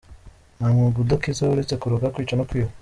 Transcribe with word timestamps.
Nta 0.57 0.67
mwuga 0.73 0.97
udakiza 1.03 1.51
uretse 1.53 1.75
kuroga, 1.81 2.13
kwica 2.13 2.35
no 2.37 2.45
kwiba. 2.49 2.69